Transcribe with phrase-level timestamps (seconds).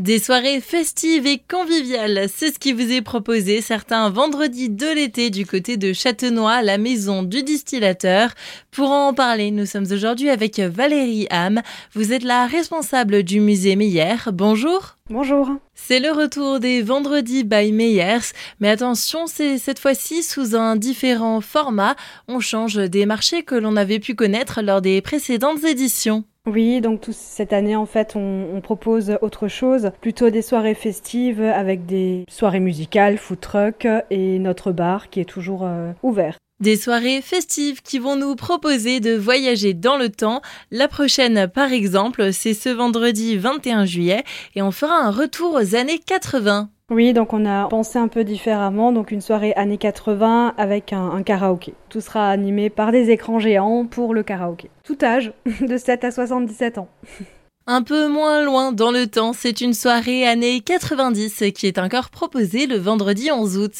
[0.00, 5.28] Des soirées festives et conviviales, c'est ce qui vous est proposé certains vendredis de l'été
[5.28, 8.30] du côté de Châtenois, la maison du distillateur.
[8.70, 11.60] Pour en parler, nous sommes aujourd'hui avec Valérie Ham.
[11.92, 14.16] Vous êtes la responsable du musée Meyer.
[14.32, 14.96] Bonjour.
[15.10, 15.50] Bonjour.
[15.74, 21.42] C'est le retour des vendredis by Meyers, mais attention, c'est cette fois-ci sous un différent
[21.42, 21.94] format.
[22.26, 26.24] On change des marchés que l'on avait pu connaître lors des précédentes éditions.
[26.52, 31.86] Oui, donc cette année en fait on, propose autre chose, plutôt des soirées festives avec
[31.86, 36.38] des soirées musicales, food truck et notre bar qui est toujours euh, ouvert.
[36.58, 40.42] Des soirées festives qui vont nous proposer de voyager dans le temps.
[40.72, 44.24] La prochaine, par exemple, c'est ce vendredi 21 juillet
[44.56, 46.68] et on fera un retour aux années 80.
[46.90, 51.22] Oui, donc on a pensé un peu différemment, donc une soirée années 80 avec un,
[51.22, 51.72] karaoké.
[51.88, 54.70] Tout sera animé par des écrans géants pour le karaoké.
[54.82, 56.88] Tout âge, de 7 à 77 ans.
[57.68, 62.10] Un peu moins loin dans le temps, c'est une soirée années 90 qui est encore
[62.10, 63.74] proposée le vendredi 11 août.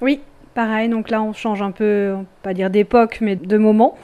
[0.00, 0.20] Oui,
[0.54, 3.96] pareil, donc là on change un peu, pas dire d'époque, mais de moment.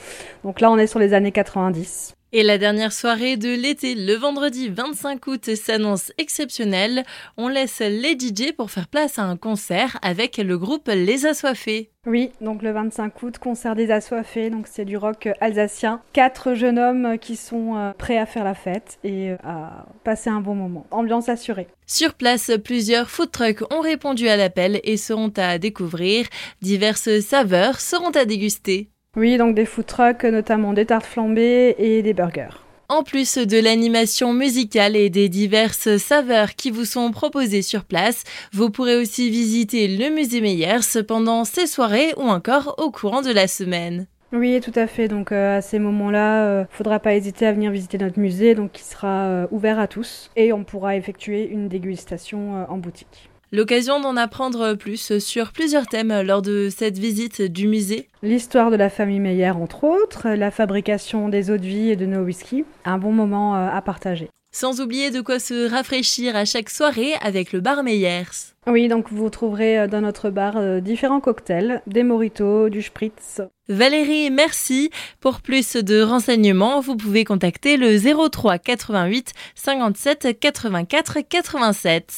[0.43, 2.17] Donc là on est sur les années 90.
[2.35, 7.05] Et la dernière soirée de l'été, le vendredi 25 août, s'annonce exceptionnelle.
[7.39, 11.91] On laisse les DJ pour faire place à un concert avec le groupe Les Assoiffés.
[12.07, 16.03] Oui, donc le 25 août, concert des Assoiffés, donc c'est du rock alsacien.
[16.13, 20.29] Quatre jeunes hommes qui sont euh, prêts à faire la fête et euh, à passer
[20.29, 20.87] un bon moment.
[20.91, 21.69] Ambiance assurée.
[21.87, 26.27] Sur place, plusieurs food trucks ont répondu à l'appel et seront à découvrir.
[26.61, 28.91] Diverses saveurs seront à déguster.
[29.19, 32.63] Oui, donc des food trucks, notamment des tartes flambées et des burgers.
[32.89, 38.23] En plus de l'animation musicale et des diverses saveurs qui vous sont proposées sur place,
[38.53, 43.33] vous pourrez aussi visiter le musée Meyers pendant ces soirées ou encore au courant de
[43.33, 44.07] la semaine.
[44.33, 45.09] Oui, tout à fait.
[45.09, 48.21] Donc euh, à ces moments-là, il euh, ne faudra pas hésiter à venir visiter notre
[48.21, 52.77] musée, donc qui sera euh, ouvert à tous, et on pourra effectuer une dégustation en
[52.77, 53.31] boutique.
[53.51, 58.09] L'occasion d'en apprendre plus sur plusieurs thèmes lors de cette visite du musée.
[58.23, 62.05] L'histoire de la famille Meyer, entre autres, la fabrication des eaux de vie et de
[62.05, 62.67] nos whiskies.
[62.85, 64.29] Un bon moment euh, à partager.
[64.51, 68.55] Sans oublier de quoi se rafraîchir à chaque soirée avec le bar Meyers.
[68.67, 73.41] Oui, donc vous trouverez euh, dans notre bar euh, différents cocktails, des moritos, du spritz.
[73.69, 74.91] Valérie, merci.
[75.21, 82.13] Pour plus de renseignements, vous pouvez contacter le 03 88 57 84 87.